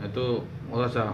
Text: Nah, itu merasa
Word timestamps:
Nah, 0.00 0.08
itu 0.08 0.40
merasa 0.72 1.12